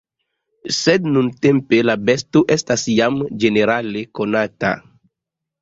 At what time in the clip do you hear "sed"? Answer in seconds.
0.77-1.03